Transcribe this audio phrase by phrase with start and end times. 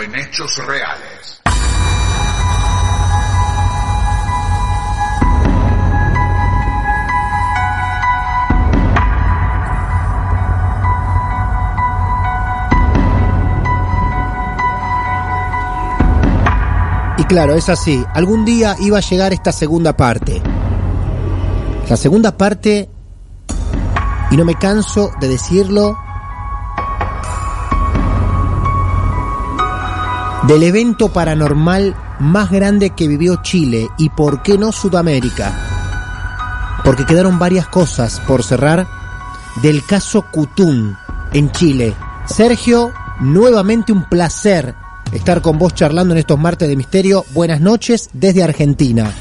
[0.00, 1.40] En hechos reales.
[17.16, 18.04] Y claro, es así.
[18.14, 20.40] Algún día iba a llegar esta segunda parte.
[21.88, 22.88] La segunda parte,
[24.30, 25.98] y no me canso de decirlo,
[30.48, 35.52] del evento paranormal más grande que vivió Chile y por qué no Sudamérica.
[36.82, 38.88] Porque quedaron varias cosas por cerrar
[39.62, 40.96] del caso Cutún
[41.34, 41.94] en Chile.
[42.24, 44.74] Sergio, nuevamente un placer
[45.12, 47.26] estar con vos charlando en estos martes de misterio.
[47.34, 49.12] Buenas noches desde Argentina.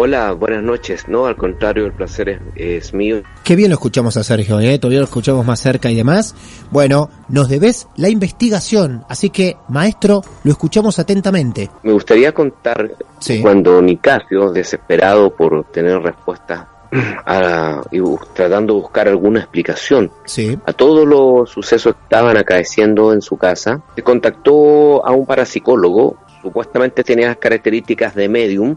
[0.00, 1.08] Hola, buenas noches.
[1.08, 3.20] No, al contrario, el placer es, es mío.
[3.42, 4.78] Qué bien lo escuchamos a Sergio, ¿eh?
[4.78, 6.36] Todavía lo escuchamos más cerca y demás.
[6.70, 11.68] Bueno, nos debes la investigación, así que, maestro, lo escuchamos atentamente.
[11.82, 13.40] Me gustaría contar Sí.
[13.42, 16.68] cuando Nicasio, desesperado por tener respuesta
[17.26, 17.98] a- y
[18.34, 20.56] tratando de buscar alguna explicación Sí.
[20.64, 26.16] a todos los sucesos que estaban acaeciendo en su casa, se contactó a un parapsicólogo,
[26.40, 28.76] supuestamente tenía las características de medium,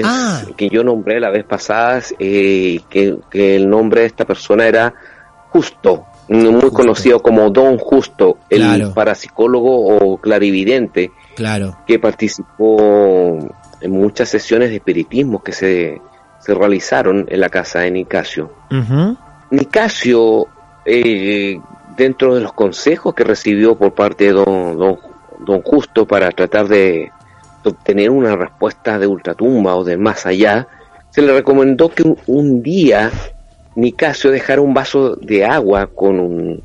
[0.00, 0.42] que, Ah.
[0.56, 4.92] que yo nombré la vez pasada, eh, que, que el nombre de esta persona era
[5.50, 6.72] Justo, muy Justo.
[6.72, 8.92] conocido como Don Justo, el Claro.
[8.94, 11.76] parapsicólogo o clarividente Claro.
[11.86, 13.38] que participó
[13.80, 16.00] en muchas sesiones de espiritismo que se,
[16.40, 18.50] se realizaron en la casa de Nicasio.
[19.50, 20.48] Nicasio,
[20.84, 21.60] eh,
[21.96, 24.98] dentro de los consejos que recibió por parte de don, don,
[25.38, 27.12] don Justo para tratar de,
[27.64, 30.68] de obtener una respuesta de ultratumba o de más allá,
[31.10, 33.10] se le recomendó que un, un día
[33.76, 36.62] Nicasio dejara un vaso de agua con un,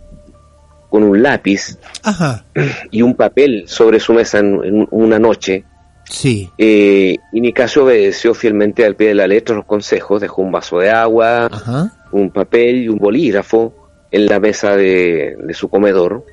[0.89, 2.43] con un lápiz Ajá.
[2.91, 5.63] y un papel sobre su mesa en, en una noche.
[6.05, 6.49] Sí.
[6.57, 10.79] Eh, y Nicasio obedeció fielmente al pie de la letra los consejos, dejó un vaso
[10.79, 11.93] de agua, Ajá.
[12.11, 13.73] un papel y un bolígrafo
[14.11, 16.25] en la mesa de, de su comedor.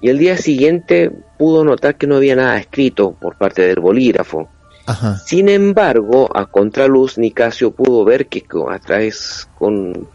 [0.00, 4.48] Y el día siguiente pudo notar que no había nada escrito por parte del bolígrafo.
[4.86, 5.18] Ajá.
[5.18, 10.08] Sin embargo, a contraluz, Nicasio pudo ver que a través con,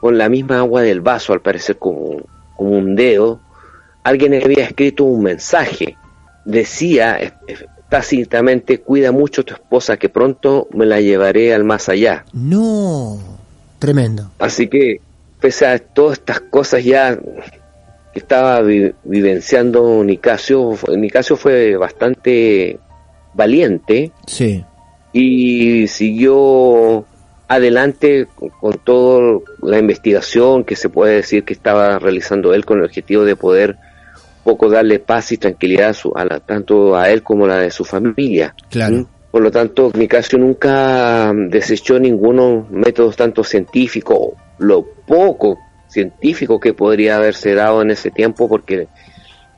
[0.00, 2.22] con la misma agua del vaso, al parecer como,
[2.56, 3.40] como un dedo,
[4.02, 5.96] alguien había escrito un mensaje.
[6.44, 7.38] Decía
[7.90, 12.24] tácitamente, cuida mucho a tu esposa que pronto me la llevaré al más allá.
[12.32, 13.18] No.
[13.78, 14.30] Tremendo.
[14.38, 15.00] Así que,
[15.40, 17.18] pese a todas estas cosas ya
[18.12, 22.78] que estaba vi- vivenciando Nicasio, Nicasio fue bastante
[23.34, 24.64] valiente Sí.
[25.12, 27.04] y siguió
[27.48, 28.26] adelante
[28.60, 33.24] con, toda la investigación que se puede decir que estaba realizando él con el objetivo
[33.24, 33.70] de poder
[34.38, 37.48] un poco darle paz y tranquilidad a su- a la- tanto a él como a
[37.48, 38.54] la de su familia.
[38.70, 38.96] Claro.
[38.98, 39.06] ¿Mm?
[39.30, 45.58] Por lo tanto, Nicasio nunca mm, desechó ninguno métodos tanto científico, lo poco
[45.90, 48.88] científico que podría haberse dado en ese tiempo, porque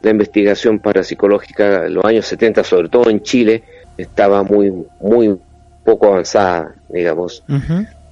[0.03, 3.63] la investigación parapsicológica en los años 70, sobre todo en Chile,
[3.97, 5.37] estaba muy, muy
[5.85, 7.45] poco avanzada, digamos.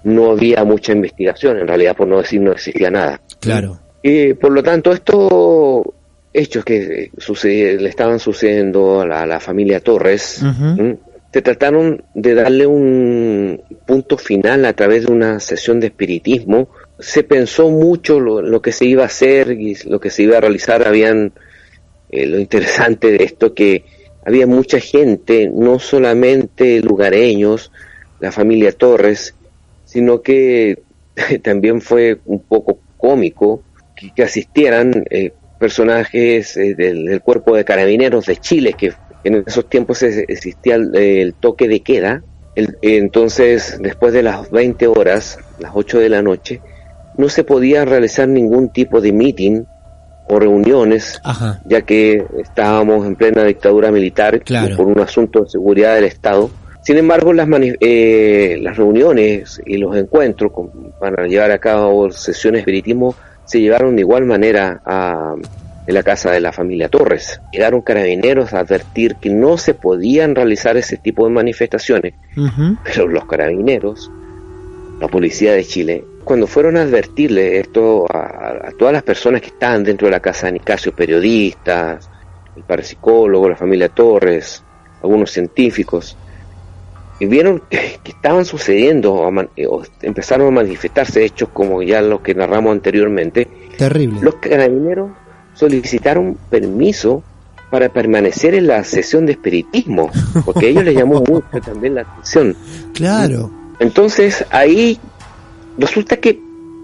[0.05, 3.21] No había mucha investigación, en realidad, por no decir no existía nada.
[3.41, 3.79] Claro.
[4.03, 5.95] Y por lo tanto, esto
[6.33, 10.43] hechos que sucede- le estaban sucediendo a la, a la familia Torres,
[11.33, 16.69] se trataron de darle un punto final a través de una sesión de espiritismo.
[17.01, 20.39] Se pensó mucho lo, lo que se iba a hacer y lo que se iba
[20.39, 20.87] a realizar.
[20.87, 21.33] Habían
[22.11, 23.85] eh, lo interesante de esto que
[24.25, 27.71] había mucha gente, no solamente lugareños,
[28.19, 29.35] la familia Torres,
[29.85, 30.83] sino que
[31.43, 33.63] también fue un poco cómico
[34.15, 38.93] que, asistieran eh, personajes eh, del, cuerpo de carabineros de Chile, que
[39.23, 42.23] en esos tiempos existía el, el toque de queda.
[42.83, 46.61] Entonces, después de las 20 horas, las 8 de la noche,
[47.21, 49.63] no se podía realizar ningún tipo de meeting
[50.29, 51.61] o reuniones Ajá.
[51.65, 54.77] ya que estábamos en plena dictadura militar Claro.
[54.77, 56.51] por un asunto de seguridad del Estado.
[56.83, 57.49] Sin embargo, las,
[57.81, 63.15] eh, las reuniones y los encuentros con- para llevar a cabo sesiones de espiritismo
[63.45, 65.35] se llevaron de igual manera a
[65.87, 67.41] en la casa de la familia Torres.
[67.53, 72.15] Llegaron carabineros a advertir que no se podían realizar ese tipo de manifestaciones,
[72.85, 74.09] pero los carabineros,
[75.01, 79.49] la policía de Chile, cuando fueron a advertirle esto a, a todas las personas que
[79.49, 82.09] estaban dentro de la casa de Nicasio, periodistas,
[82.57, 84.63] el parapsicólogo, la familia Torres,
[85.03, 86.17] algunos científicos,
[87.19, 92.01] y vieron que, que estaban sucediendo, man- eh, o empezaron a manifestarse hechos como ya
[92.03, 93.47] los que narramos anteriormente,
[93.77, 94.21] Terrible.
[94.23, 95.11] los carabineros
[95.55, 97.23] solicitaron permiso
[97.71, 100.11] para permanecer en la sesión de espiritismo,
[100.45, 102.57] porque a ellos les llamó mucho también la atención.
[102.95, 103.51] Claro.
[103.79, 104.99] Entonces ahí
[105.79, 106.39] resulta que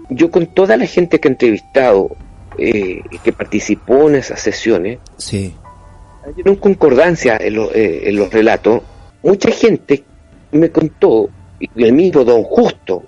[0.09, 2.09] yo con toda la gente que he entrevistado
[2.57, 5.53] eh, y que participó en esas sesiones, Sí.
[6.25, 8.81] hay una concordancia en, lo- eh, en los relatos.
[9.23, 10.03] Mucha gente
[10.51, 11.29] me contó,
[11.59, 13.03] y el mismo Don Justo,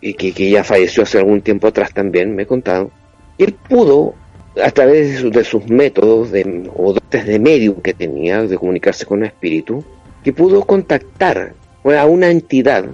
[0.00, 2.90] que, que- ya falleció hace algún tiempo atrás también, me ha contado,
[3.38, 4.14] que él pudo,
[4.62, 8.58] a través de, su- de sus métodos de, o dotes de medium que tenía, de
[8.58, 9.84] comunicarse con el espíritu,
[10.24, 11.54] que pudo contactar
[11.84, 12.84] a una entidad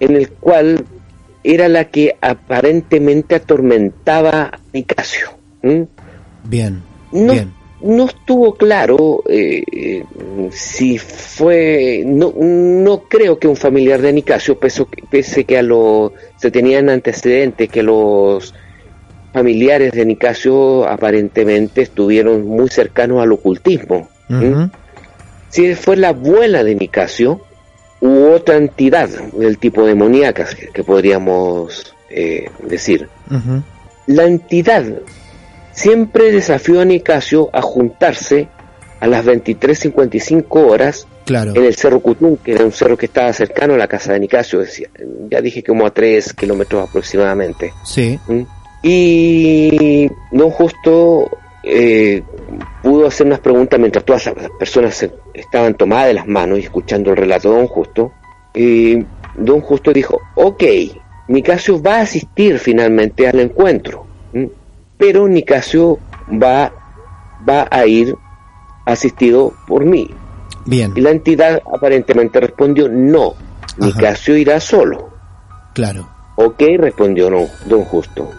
[0.00, 0.84] en el cual
[1.46, 5.28] era la que aparentemente atormentaba a Nicasio.
[6.42, 6.82] Bien.
[7.12, 7.52] No, Bien.
[7.80, 10.04] no estuvo claro eh,
[10.50, 16.12] si fue, no, no creo que un familiar de Nicasio, pese, pese que a lo,
[16.36, 18.52] se tenían antecedentes que los
[19.32, 24.08] familiares de Nicasio aparentemente estuvieron muy cercanos al ocultismo.
[24.28, 24.48] ¿m?
[24.48, 24.70] Ujú.
[25.48, 27.40] Si fue la abuela de Nicasio
[28.00, 33.08] u otra entidad del tipo demoníaca que, que podríamos eh, decir.
[34.06, 34.84] La entidad
[35.72, 38.48] siempre desafió a Nicasio a juntarse
[39.00, 41.56] a las 23.55 horas Claro.
[41.56, 44.20] en el Cerro Cutún, que era un cerro que estaba cercano a la casa de
[44.20, 44.88] Nicasio, decía,
[45.28, 47.72] ya dije como a 3 kilómetros aproximadamente.
[47.84, 48.16] Sí.
[48.28, 48.42] ¿Mm?
[48.84, 51.28] Y Don Justo
[51.68, 52.22] eh,
[52.80, 57.10] pudo hacer unas preguntas mientras todas las personas estaban tomadas de las manos y escuchando
[57.10, 58.12] el relato de Don Justo.
[58.54, 59.04] Y
[59.36, 60.62] Don Justo dijo, ok,
[61.28, 64.06] Nicasio va a asistir finalmente al encuentro,
[64.96, 65.98] pero Nicasio
[66.30, 66.72] va,
[67.46, 68.14] va a ir
[68.84, 70.08] asistido por mí.
[70.66, 70.92] Bien.
[70.94, 73.74] Y la entidad aparentemente respondió, no, Ajá.
[73.78, 75.10] Nicasio irá solo.
[75.74, 76.08] Claro.
[76.36, 78.30] Ok, respondió no, don Justo.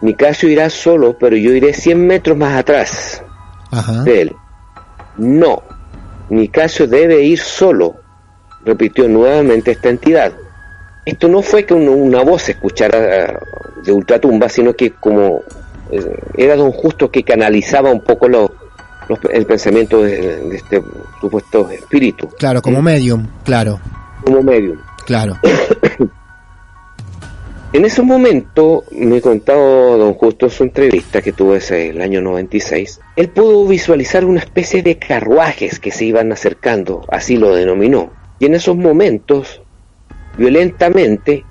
[0.00, 3.22] Nicasio irá solo, pero yo iré 100 metros más atrás
[3.70, 4.02] Ajá.
[4.04, 4.36] de él.
[5.16, 5.62] No,
[6.30, 7.96] Nicasio debe ir solo,
[8.64, 10.32] repitió nuevamente esta entidad.
[11.04, 13.38] Esto no fue que un- una voz se escuchara eh,
[13.84, 15.40] de ultratumba, sino que como
[15.90, 16.04] eh,
[16.36, 18.52] era don Justo que canalizaba un poco lo-
[19.32, 20.82] el pensamiento de, de este
[21.18, 23.26] supuesto espíritu, Claro, como medium.
[23.42, 23.80] Claro.
[24.22, 24.76] como medium.
[25.06, 25.38] Claro.
[27.72, 32.22] En ese momento, me contado don Justo en su entrevista que tuvo ese el año
[32.22, 38.10] 96, él pudo visualizar una especie de carruajes que se iban acercando, así lo denominó.
[38.38, 39.60] Y en esos momentos,
[40.38, 41.44] violentamente,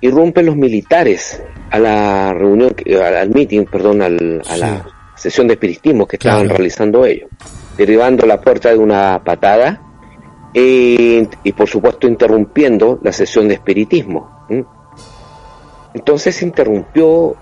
[0.00, 1.40] irrumpen los militares
[1.70, 6.40] a la reunión, que- al, meeting, perdón, al- a la sesión de espiritismo que estaban
[6.42, 6.56] Claro.
[6.56, 7.30] realizando ellos,
[7.76, 9.80] derribando la puerta de una patada
[10.54, 14.44] eh, y por supuesto interrumpiendo la sesión de espiritismo.
[15.94, 17.36] Entonces se interrumpió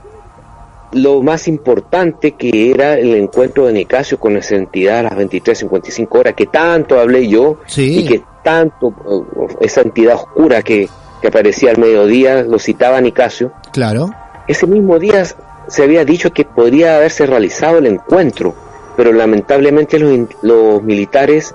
[0.93, 6.09] lo más importante que era el encuentro de Nicasio con esa entidad a las 23.55
[6.19, 8.01] horas, que tanto hablé yo Sí.
[8.01, 10.89] y que tanto eh, esa entidad oscura que,
[11.23, 13.53] que aparecía al mediodía lo citaba Nicasio.
[13.73, 14.11] Claro.
[14.49, 15.25] Ese mismo día
[15.69, 18.55] se había dicho que podría haberse realizado el encuentro,
[18.97, 21.55] pero lamentablemente los, los militares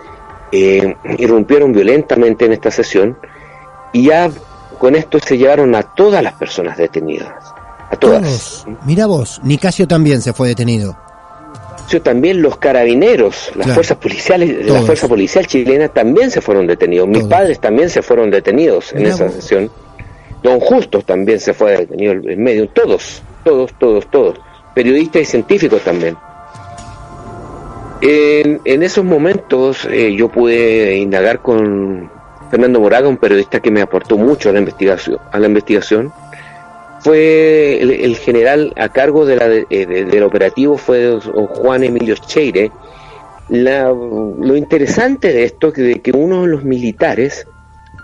[0.54, 3.18] eh, irrumpieron violentamente en esta sesión
[3.92, 4.32] y ya
[4.78, 7.30] con esto se llevaron a todas las personas detenidas,
[7.90, 8.22] a todas.
[8.22, 8.68] Todos.
[8.86, 10.98] Mira vos, Nicasio también se fue detenido.
[12.04, 13.74] también los carabineros, las Claro.
[13.76, 14.80] fuerzas policiales, Todos.
[14.82, 17.08] la fuerza policial chilena también se fueron detenidos.
[17.08, 17.30] Mis Todos.
[17.32, 19.34] padres también se fueron detenidos en esa vos.
[19.34, 19.72] sesión.
[20.44, 22.68] Don Justos también se fue detenido en medio.
[22.70, 24.38] Todos, todos, todos, todos.
[24.74, 26.18] Periodistas y científicos también.
[28.02, 32.12] En, en esos momentos eh, yo pude indagar con
[32.52, 35.18] Fernando Moraga, un periodista que me aportó mucho a la investigación.
[35.32, 36.12] A la investigación.
[37.02, 41.84] Fue el, el general a cargo de la, de- eh, de- del operativo fue Juan
[41.84, 42.72] Emilio Cheire.
[43.50, 47.46] La- lo interesante de esto es que, que uno de los militares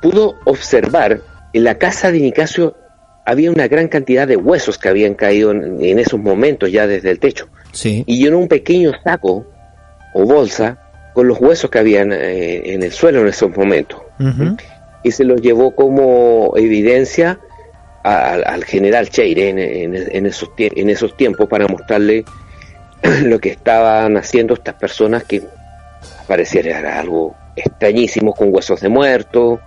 [0.01, 1.21] pudo observar
[1.53, 2.75] en la casa de Nicasio
[3.25, 7.11] había una gran cantidad de huesos que habían caído en, en esos momentos ya desde
[7.11, 8.03] el techo Sí.
[8.05, 9.45] y llenó un pequeño saco
[10.13, 10.77] o bolsa
[11.13, 13.99] con los huesos que habían eh, en el suelo en esos momentos
[15.03, 17.39] Y se los llevó como evidencia
[18.03, 22.23] a- al, al general Cheire en, en- en esos, tie- en esos tiempos para mostrarle
[23.23, 25.41] lo que estaban haciendo estas personas que
[26.27, 29.59] pareciera era algo extrañísimo con huesos de muerto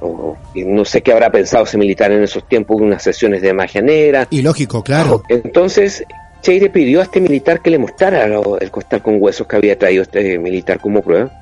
[0.00, 3.52] o y no sé qué habrá pensado ese militar en esos tiempos unas sesiones de
[3.54, 5.22] magia negra Y lógico, claro.
[5.28, 6.04] entonces,
[6.42, 8.24] Cheire pidió a este militar que le mostrara
[8.60, 11.32] el costal con huesos que había traído este militar como prueba.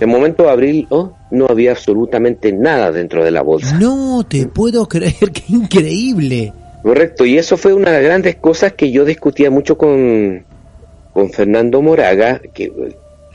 [0.00, 3.78] De momento de abril oh, no había absolutamente nada dentro de la bolsa.
[3.78, 6.54] No te puedo creer, qué increíble.
[6.82, 10.42] Correcto, y eso fue una de las grandes cosas que yo discutía mucho con,
[11.12, 12.72] con Fernando Moraga, que,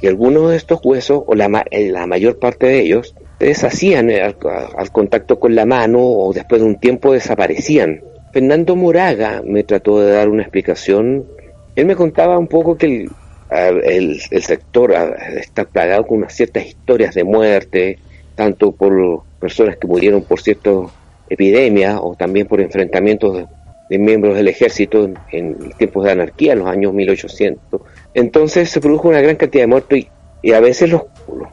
[0.02, 4.36] que algunos de estos huesos, o la, la mayor parte de ellos, se deshacían al,
[4.76, 8.02] al contacto con la mano o después de un tiempo desaparecían.
[8.34, 11.26] Fernando Moraga me trató de dar una explicación.
[11.76, 13.10] Él me contaba un poco que el,
[13.52, 14.94] el, sector
[15.38, 18.00] está plagado con unas ciertas historias de muerte,
[18.36, 20.90] tanto por personas que murieron por ciertas
[21.30, 23.46] epidemias o también por enfrentamientos
[23.90, 27.82] de, miembros del ejército en, tiempos de anarquía, en los años 1800.
[28.14, 30.00] Entonces se produjo una gran cantidad de muertos
[30.42, 31.04] y, a veces los,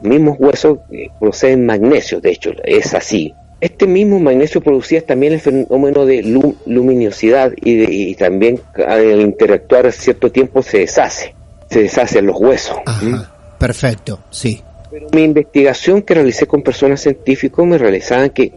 [0.01, 3.33] mismos huesos eh, proceden magnesio, de hecho, es así.
[3.61, 9.21] Este mismo magnesio producía también el fenómeno de lu- luminosidad y, de- y también al
[9.21, 11.33] interactuar cierto tiempo se deshace,
[11.73, 12.77] se deshacen los huesos.
[12.85, 13.31] Ajá.
[13.57, 14.61] Perfecto, sí.
[14.91, 18.51] Pero mi investigación que realicé con personas científicas me realizaban que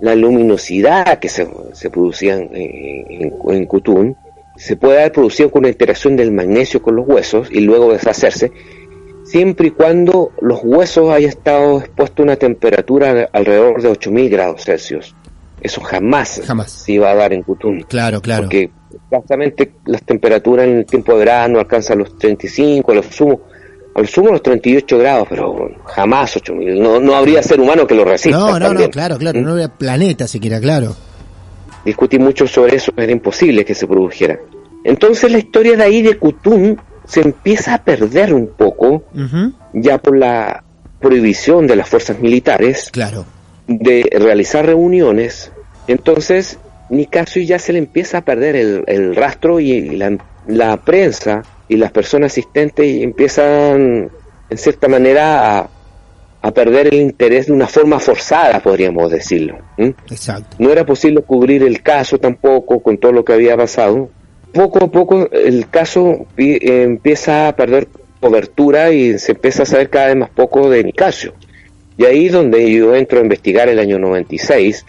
[0.00, 4.16] la luminosidad que se, se producía en, en, en Cutún
[4.56, 8.52] se puede haber producido con la interacción del magnesio con los huesos y luego deshacerse,
[9.24, 14.64] siempre y cuando los huesos hayan estado expuestos a una temperatura alrededor de 8000 grados
[14.64, 15.14] Celsius.
[15.62, 16.70] Eso jamás, Jamás.
[16.72, 17.82] se iba a dar en Cutún.
[17.82, 18.42] Claro, claro.
[18.44, 18.70] Porque
[19.04, 23.40] exactamente las temperaturas en el tiempo de verano alcanzan los 35, a los sumo,
[23.94, 26.80] a los sumo los 38 grados, pero jamás 8000.
[26.82, 28.38] No, no habría ser humano que lo resista.
[28.38, 29.40] No, no, no, claro, claro.
[29.40, 29.44] ¿Mm?
[29.44, 30.94] No había planeta siquiera, claro.
[31.84, 34.38] Discutí mucho sobre eso, era imposible que se produjera.
[34.84, 39.04] Entonces la historia de ahí de Cutún se empieza a perder un poco,
[39.72, 40.62] ya por la
[41.00, 43.24] prohibición de las fuerzas militares Claro.
[43.66, 45.50] de realizar reuniones.
[45.88, 46.58] Entonces,
[46.90, 50.16] Nicasio ya se le empieza a perder el, el rastro y la,
[50.46, 54.10] la prensa y las personas asistentes empiezan,
[54.50, 55.70] en cierta manera, a,
[56.42, 59.58] a perder el interés de una forma forzada, podríamos decirlo.
[59.78, 60.56] Exacto.
[60.58, 64.10] No era posible cubrir el caso tampoco con todo lo que había pasado.
[64.52, 67.86] Poco a poco el caso pi- empieza a perder
[68.18, 71.34] cobertura y se empieza a saber cada vez más poco de Nicasio.
[71.96, 74.84] Y ahí es donde yo entro a investigar el año 96,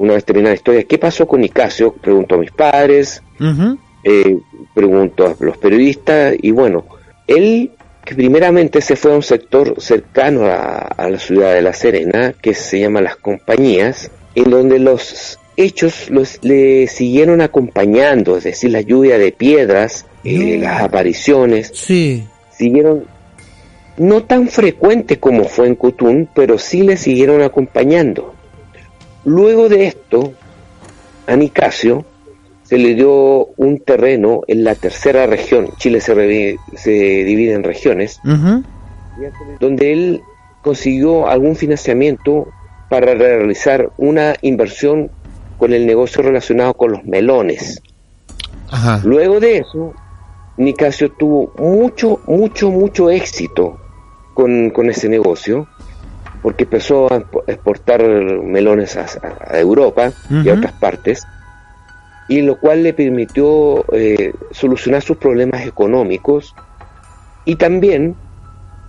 [0.00, 1.92] una vez terminada la historia, ¿qué pasó con Nicasio?
[1.92, 3.78] Pregunto a mis padres, Ujú.
[4.02, 4.38] eh,
[4.74, 6.86] pregunto a los periodistas y bueno,
[7.26, 7.70] él
[8.04, 12.32] que primeramente se fue a un sector cercano a, a la ciudad de La Serena,
[12.40, 18.70] que se llama Las Compañías, en donde los hechos los, le siguieron acompañando, es decir,
[18.70, 22.24] la lluvia de piedras, eh, las apariciones, Sí.
[22.50, 23.04] siguieron
[23.98, 28.34] no tan frecuentes como fue en Cutún, pero sí le siguieron acompañando.
[29.24, 30.32] Luego de esto,
[31.26, 32.04] a Nicasio
[32.62, 35.70] se le dio un terreno en la tercera región.
[35.76, 38.20] Chile se, revi- se divide en regiones,
[39.58, 40.22] donde él
[40.62, 42.48] consiguió algún financiamiento
[42.88, 45.10] para realizar una inversión
[45.58, 47.82] con el negocio relacionado con los melones.
[48.70, 49.00] Ajá.
[49.04, 49.92] Luego de eso,
[50.56, 53.78] Nicasio tuvo mucho, mucho, mucho éxito
[54.34, 55.66] con, con ese negocio,
[56.42, 59.06] porque empezó a expo- exportar melones a,
[59.46, 60.12] a Europa
[60.44, 61.26] y a otras partes,
[62.28, 66.54] y lo cual le permitió eh, solucionar sus problemas económicos
[67.44, 68.16] y también,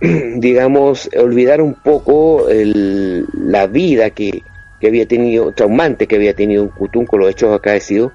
[0.00, 4.44] digamos, olvidar un poco el- la vida que,
[4.78, 8.12] que había tenido, traumante que había tenido en Cutún con los hechos acaecidos.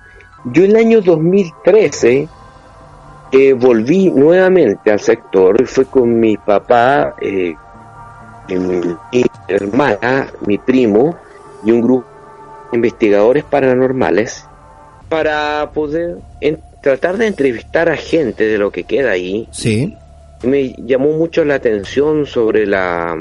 [0.53, 2.29] Yo el año 2013
[3.31, 7.53] eh, volví nuevamente al sector, fue con mi papá, eh,
[8.55, 8.95] mi,
[9.47, 11.17] hermana, mi primo
[11.63, 12.05] y un grupo
[12.71, 14.45] de investigadores paranormales
[15.09, 19.47] para poder en- tratar de entrevistar a gente de lo que queda ahí.
[19.51, 19.97] Sí.
[20.43, 23.17] Me llamó mucho la atención sobre la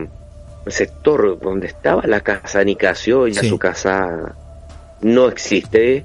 [0.66, 3.48] el sector donde estaba la casa Nicasio, ya Sí.
[3.48, 4.34] su casa
[5.00, 6.04] no existe.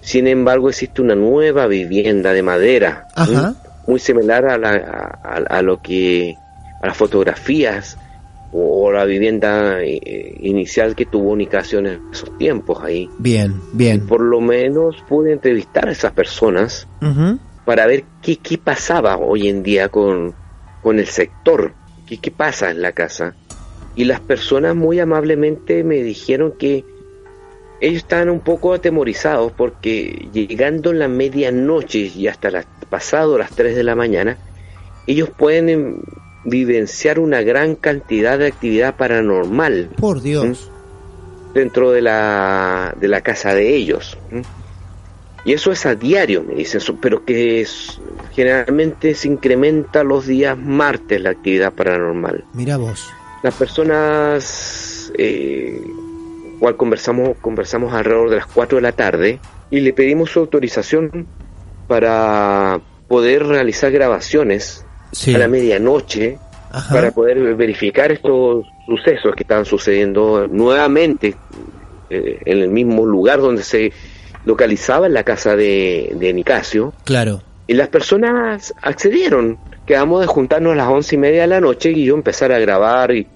[0.00, 3.06] Sin embargo, existe una nueva vivienda de madera,
[3.86, 4.70] muy similar a, la,
[5.22, 6.34] a, a lo que
[6.82, 7.98] a las fotografías
[8.52, 13.08] o, la vivienda eh, inicial que tuvo Nicasio en esos tiempos ahí.
[13.18, 14.06] Bien, bien.
[14.06, 16.88] Por lo menos pude entrevistar a esas personas
[17.64, 20.34] para ver qué, qué pasaba hoy en día con,
[20.82, 21.74] con el sector,
[22.06, 23.34] qué, qué pasa en la casa.
[23.94, 26.84] Y las personas muy amablemente me dijeron que
[27.80, 33.50] ellos estaban un poco atemorizados porque llegando en la medianoche y hasta las, pasado las
[33.50, 34.36] 3 de la mañana,
[35.06, 36.00] ellos pueden em,
[36.44, 40.70] vivenciar una gran cantidad de actividad paranormal Por Dios.
[41.54, 44.16] dentro de la, de la casa de ellos.
[45.44, 48.00] Y eso es a diario, me dicen, pero que es,
[48.34, 52.44] generalmente se incrementa los días martes la actividad paranormal.
[52.52, 53.08] Mira vos.
[53.42, 55.80] Las personas, eh,
[56.58, 59.40] cual conversamos, conversamos alrededor de las 4 de la tarde
[59.70, 61.26] y le pedimos su autorización
[61.86, 65.34] para poder realizar grabaciones Sí.
[65.34, 66.38] a la medianoche
[66.70, 66.94] Ajá.
[66.94, 71.34] para poder verificar estos sucesos que estaban sucediendo nuevamente
[72.10, 73.92] eh, en el mismo lugar donde se
[74.44, 76.92] localizaba en la casa de, de Nicasio.
[77.04, 77.42] Claro.
[77.66, 79.58] Y las personas accedieron.
[79.86, 82.58] Quedamos de juntarnos a las once y media de la noche y yo empezar a
[82.58, 83.26] grabar y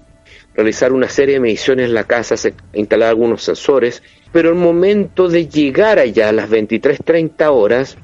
[0.55, 4.01] realizar una serie de mediciones en la casa, se- instalar algunos sensores.
[4.31, 7.97] Pero el momento de llegar allá a las 23.30 horas,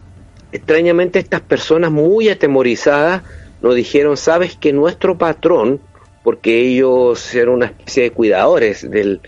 [0.51, 3.21] extrañamente estas personas muy atemorizadas
[3.61, 5.79] nos dijeron, sabes que nuestro patrón,
[6.23, 9.21] porque ellos eran una especie de cuidadores del,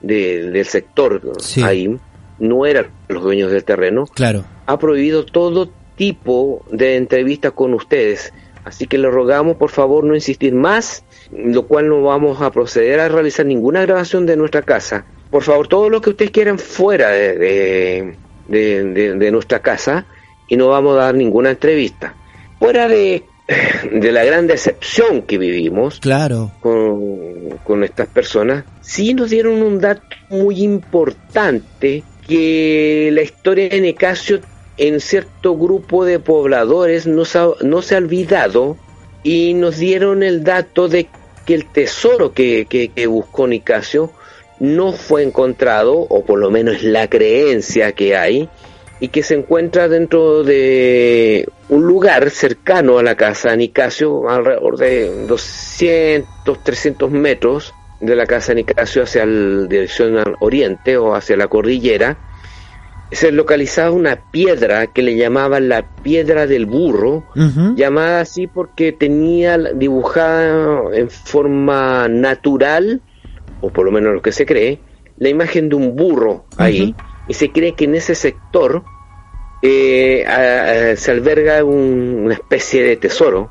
[0.00, 1.62] del- del sector Sí.
[1.62, 1.96] ahí,
[2.38, 4.44] no eran los dueños del terreno, Claro.
[4.66, 8.32] ha prohibido todo tipo de entrevistas con ustedes.
[8.64, 12.98] Así que le rogamos, por favor, no insistir más, lo cual no vamos a proceder
[13.00, 15.04] a realizar ninguna grabación de nuestra casa.
[15.30, 18.14] Por favor, todo lo que ustedes quieran fuera de, de,
[18.48, 20.06] de- de- de nuestra casa
[20.48, 22.14] y no vamos a dar ninguna entrevista.
[22.58, 23.24] Fuera de,
[23.92, 26.50] de la gran decepción que vivimos, Claro.
[26.60, 33.80] con, con estas personas, sí nos dieron un dato muy importante que la historia de
[33.80, 34.40] Nicasio
[34.78, 38.76] en cierto grupo de pobladores no se ha, no se ha olvidado
[39.22, 41.06] y nos dieron el dato de
[41.46, 44.10] que el tesoro que, que- que buscó Nicasio
[44.58, 48.48] no fue encontrado, o por lo menos es la creencia que hay,
[49.00, 54.76] y que se encuentra dentro de un lugar cercano a la casa de Nicasio, alrededor
[54.76, 61.14] de 200, 300 metros de la casa de Nicasio hacia la dirección al oriente o
[61.14, 62.18] hacia la cordillera.
[63.10, 67.24] Se localizaba una piedra que le llamaban la piedra del burro,
[67.76, 73.00] llamada así porque tenía dibujada en forma natural,
[73.60, 74.80] o por lo menos lo que se cree,
[75.18, 76.94] la imagen de un burro ahí.
[77.28, 78.84] Y se cree que en ese sector
[79.62, 83.50] eh, a- a- se alberga un- una especie de tesoro.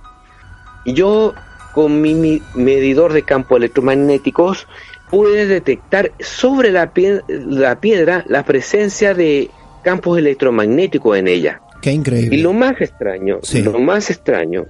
[0.85, 1.33] Y yo,
[1.73, 4.67] con mi, mi medidor de campos electromagnéticos,
[5.09, 9.49] pude detectar sobre la, pie- la piedra la presencia de
[9.83, 11.61] campos electromagnéticos en ella.
[11.81, 12.35] Qué increíble.
[12.37, 13.61] Y lo más extraño, Sí.
[13.61, 14.65] lo más extraño,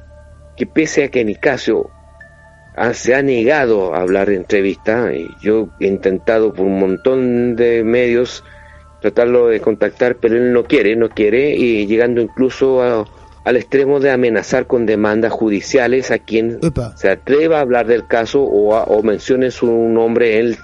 [0.57, 1.89] que pese a que Nicasio
[2.75, 7.55] ha- se ha negado a hablar en entrevista, y yo he intentado por un montón
[7.55, 8.43] de medios
[9.01, 13.05] tratarlo de contactar, pero él no quiere, no quiere, y llegando incluso a-
[13.43, 16.59] al extremo de amenazar con demandas judiciales a quien
[16.95, 20.57] se atreva a hablar del caso o, a- o mencione su nombre él,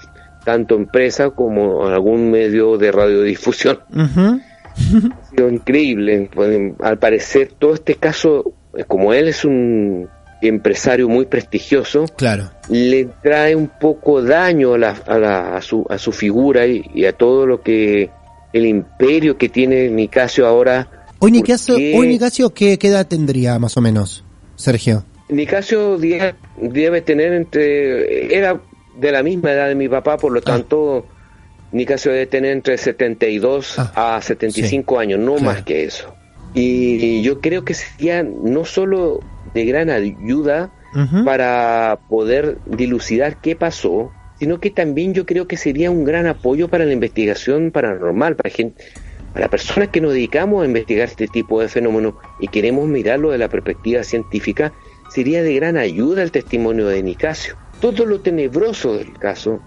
[0.44, 6.28] tanto empresa como en algún medio de radiodifusión ha sido increíble.
[6.34, 10.08] Pues, al parecer, todo este caso, eh, como él es un
[10.40, 12.50] empresario muy prestigioso, Claro.
[12.68, 16.84] le trae un poco daño a, la- a la- a su, a su figura y,
[16.94, 18.10] y a todo lo que
[18.52, 20.88] el imperio que tiene Nicasio ahora.
[21.18, 24.24] Hoy Nicasio, Porque hoy Nicasio ¿qué, ¿qué edad tendría más o menos,
[24.56, 25.04] Sergio?
[25.28, 28.34] Nicasio debe tener entre.
[28.36, 28.60] Era
[28.98, 30.44] de la misma edad de mi papá, por lo Ah.
[30.44, 31.06] tanto,
[31.72, 35.44] Nicasio debe tener entre 72 Ah, a 75 años, no claro.
[35.44, 36.12] más que eso.
[36.54, 39.20] Y yo creo que sería no solo
[39.54, 40.70] de gran ayuda
[41.24, 44.12] para poder dilucidar qué pasó,
[44.42, 48.50] sino que también yo creo que sería un gran apoyo para la investigación paranormal, para
[48.50, 48.84] gente,
[49.32, 53.38] Para personas que nos dedicamos a investigar este tipo de fenómenos y queremos mirarlo de
[53.38, 54.72] la perspectiva científica,
[55.10, 57.56] sería de gran ayuda el testimonio de Nicasio.
[57.80, 59.60] Todo lo tenebroso del caso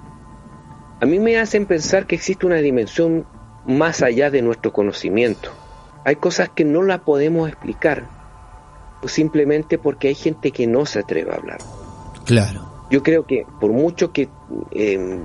[1.00, 3.26] a mí me hacen pensar que existe una dimensión
[3.66, 5.52] más allá de nuestro conocimiento.
[6.04, 8.10] Hay cosas que no las podemos explicar,
[9.06, 11.60] simplemente porque hay gente que no se atreve a hablar.
[12.26, 12.75] Claro.
[12.90, 14.30] Yo creo que por mucho que
[14.72, 15.20] eh,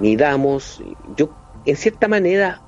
[0.00, 0.82] midamos,
[1.16, 1.30] yo
[1.64, 2.62] en cierta manera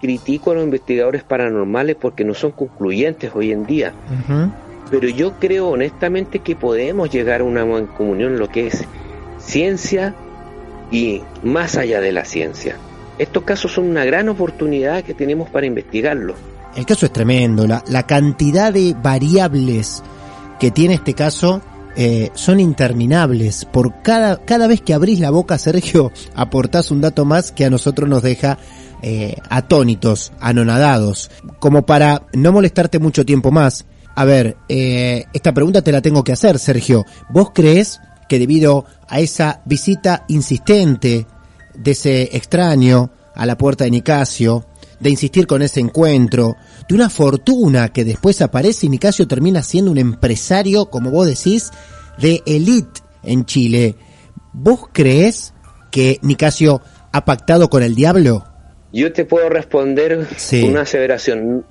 [0.00, 3.92] critico a los investigadores paranormales porque no son concluyentes hoy en día.
[4.90, 8.84] Pero yo creo honestamente que podemos llegar a una comunión en lo que es
[9.38, 10.14] ciencia
[10.90, 12.76] y más allá de la ciencia.
[13.18, 16.36] Estos casos son una gran oportunidad que tenemos para investigarlos.
[16.76, 20.02] El caso es tremendo, la, la cantidad de variables
[20.60, 21.60] que tiene este caso
[22.00, 23.64] eh, son interminables.
[23.64, 27.70] Por cada, cada vez que abrís la boca, Sergio, aportás un dato más que a
[27.70, 28.56] nosotros nos deja
[29.02, 31.28] eh, atónitos, anonadados.
[31.58, 33.84] Como para no molestarte mucho tiempo más,
[34.14, 37.04] a ver, eh, esta pregunta te la tengo que hacer, Sergio.
[37.30, 41.26] ¿Vos crees que debido a esa visita insistente
[41.74, 44.66] de ese extraño a la puerta de Nicasio,
[45.00, 46.56] de insistir con ese encuentro,
[46.88, 51.70] de una fortuna que después aparece y Nicasio termina siendo un empresario, como vos decís,
[52.18, 53.94] de elite en Chile.
[54.52, 55.54] ¿Vos crees
[55.90, 56.80] que Nicasio
[57.12, 58.44] ha pactado con el diablo?
[58.92, 60.64] Yo te puedo responder Sí.
[60.64, 61.64] una aseveración.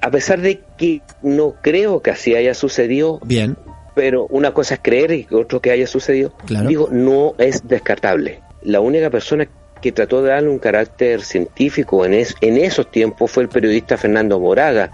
[0.00, 3.56] A pesar de que no creo que así haya sucedido, Bien,
[3.94, 6.68] pero una cosa es creer y otro que haya sucedido, Claro.
[6.68, 8.40] digo, no es descartable.
[8.62, 9.48] La única persona
[9.80, 13.96] que trató de darle un carácter científico en, es- en esos tiempos fue el periodista
[13.96, 14.90] Fernando Moraga,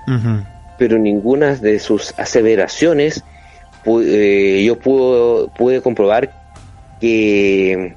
[0.79, 3.23] pero ninguna de sus aseveraciones
[3.87, 6.31] eh, yo pudo- pude comprobar
[7.01, 7.95] que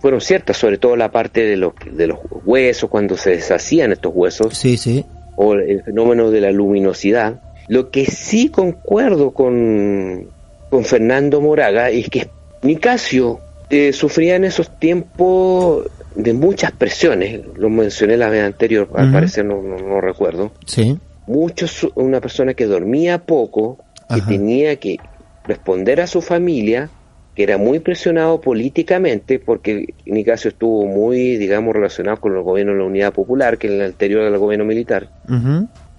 [0.00, 4.12] fueron ciertas, sobre todo la parte de los, de los huesos, cuando se deshacían estos
[4.14, 5.04] huesos, sí, sí,
[5.36, 7.40] o el fenómeno de la luminosidad.
[7.68, 10.28] Lo que sí concuerdo con,
[10.68, 12.28] con Fernando Moraga es que
[12.62, 19.12] Nicasio eh, sufría en esos tiempos de muchas presiones, lo mencioné la vez anterior, al
[19.12, 20.52] parecer no, no- no recuerdo.
[20.66, 24.28] sí, Muchos, una persona que dormía poco, que Ajá.
[24.28, 24.98] tenía que
[25.46, 26.90] responder a su familia,
[27.34, 32.78] que era muy presionado políticamente, porque Nicasio estuvo muy, digamos, relacionado con el gobierno de
[32.78, 35.08] la Unidad Popular, que es el anterior al gobierno militar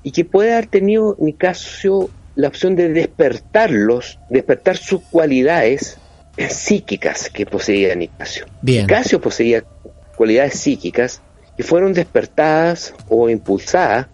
[0.03, 5.97] y que puede haber tenido Nicasio la opción de despertarlos, despertar sus cualidades
[6.49, 8.45] psíquicas que poseía Nicasio.
[8.61, 8.81] Bien.
[8.83, 9.63] Nicasio poseía
[10.15, 11.21] cualidades psíquicas
[11.55, 14.07] que fueron despertadas o impulsadas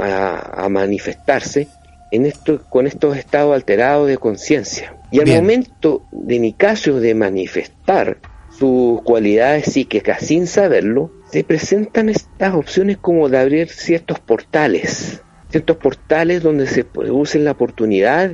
[0.00, 1.68] a, a manifestarse
[2.10, 4.94] en esto, con estos estados alterados de conciencia.
[5.10, 5.38] Y al Bien.
[5.38, 8.18] momento de Nicasio de manifestar
[8.50, 15.76] sus cualidades psíquicas sin saberlo, se presentan estas opciones como de abrir ciertos portales, ciertos
[15.76, 18.32] portales donde se produce la oportunidad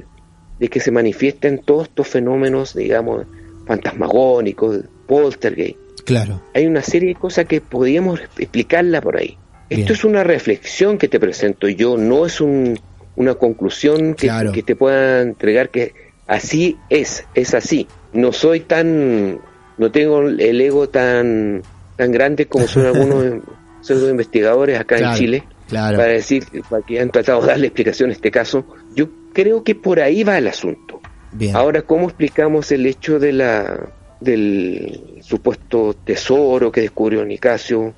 [0.58, 3.26] de que se manifiesten todos estos fenómenos, digamos,
[3.66, 5.83] fantasmagónicos, poltergeist.
[6.04, 9.36] Claro, Hay una serie de cosas que podríamos explicarla por ahí.
[9.68, 9.80] Bien.
[9.82, 12.78] Esto es una reflexión que te presento yo, no es un-
[13.16, 14.52] una conclusión que, Claro.
[14.52, 15.94] que te pueda entregar que
[16.26, 17.86] así es, es así.
[18.12, 19.38] No soy tan,
[19.78, 21.62] no tengo el ego tan,
[21.96, 23.42] tan grande como son algunos
[23.80, 25.96] pseudo investigadores acá Claro, en Chile claro.
[25.98, 28.66] para decir, para que han tratado de darle explicación a este caso.
[28.96, 31.00] Yo creo que por ahí va el asunto.
[31.32, 31.54] bien.
[31.56, 33.88] Ahora, ¿cómo explicamos el hecho de la
[34.20, 37.94] del supuesto tesoro que descubrió Nicasio?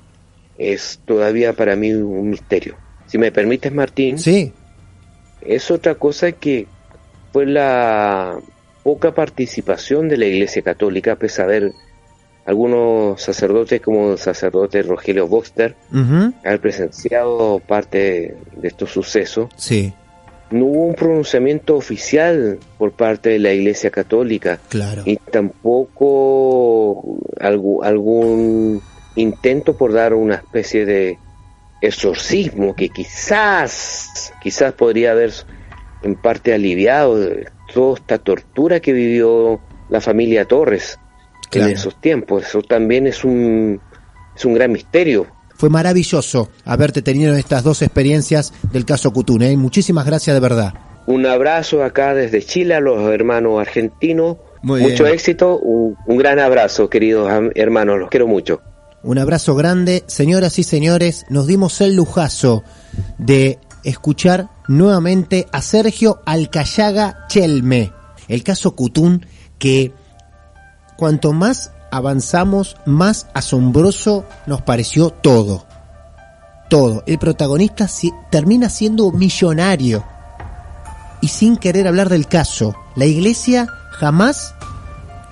[0.57, 2.75] Es todavía para mí un misterio.
[3.05, 4.51] Si me permites, Martín, sí,
[5.41, 6.67] es otra cosa que
[7.31, 8.39] fue la
[8.83, 11.73] poca participación de la Iglesia Católica, pese a haber
[12.45, 19.49] algunos sacerdotes como el sacerdote Rogelio Boxter, ujú, haber presenciado parte de estos sucesos.
[19.57, 19.93] sí,
[20.51, 28.81] No hubo un pronunciamiento oficial por parte de la Iglesia Católica claro, y tampoco algún
[29.15, 31.17] intento por dar una especie de
[31.81, 35.31] exorcismo que quizás, quizás podría haber
[36.03, 37.17] en parte aliviado
[37.73, 40.99] toda esta tortura que vivió la familia Torres
[41.49, 41.69] Claro.
[41.69, 42.45] en esos tiempos.
[42.45, 43.79] Eso también es un,
[44.35, 45.27] es un gran misterio.
[45.57, 49.57] Fue maravilloso haberte tenido en estas dos experiencias del caso Cutún, ¿eh?
[49.57, 50.73] Muchísimas gracias de verdad.
[51.07, 54.37] Un abrazo acá desde Chile a los hermanos argentinos.
[54.61, 55.15] Muy mucho bien.
[55.15, 58.61] éxito, un, un gran abrazo, queridos hermanos, los quiero mucho.
[59.03, 62.63] Un abrazo grande, señoras y señores, nos dimos el lujazo
[63.17, 67.93] de escuchar nuevamente a Sergio Alcayaga Chelme,
[68.27, 69.25] el caso Cutún
[69.59, 69.93] que
[70.97, 75.65] cuanto más avanzamos, más asombroso nos pareció todo.
[76.69, 77.03] todo.
[77.05, 77.87] El protagonista
[78.29, 80.05] termina siendo millonario.
[81.21, 84.53] Y sin querer hablar del caso, la iglesia jamás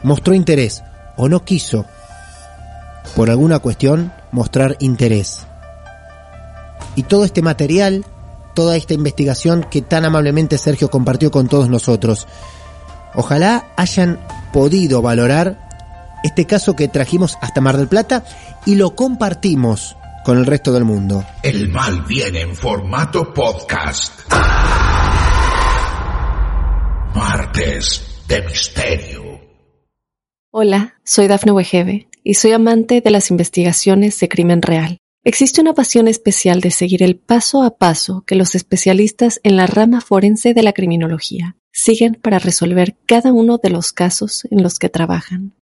[0.04, 0.84] mostró interés
[1.18, 1.86] o no quiso,
[3.16, 5.42] por alguna cuestión, mostrar interés.
[6.96, 8.06] Y todo este material,
[8.54, 12.28] toda esta investigación que tan amablemente Sergio compartió con todos nosotros,
[13.14, 14.20] ojalá hayan
[14.52, 15.65] podido valorar
[16.24, 18.26] este caso que trajimos hasta Mar del Plata
[18.66, 21.24] y lo compartimos con el resto del mundo.
[21.44, 24.22] El mal viene en formato podcast.
[27.14, 29.40] Martes de Misterio.
[30.52, 34.98] Hola, soy Dafne Wegebe y soy amante de las investigaciones de crimen real.
[35.24, 39.66] Existe una pasión especial de seguir el paso a paso que los especialistas en la
[39.66, 44.80] rama forense de la criminología siguen para resolver cada uno de los casos en los
[44.80, 45.54] que trabajan.